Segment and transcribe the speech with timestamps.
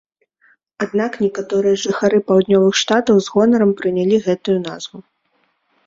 [0.85, 4.97] Аднак некаторыя жыхары паўднёвых штатаў з гонарам прынялі гэтую назву.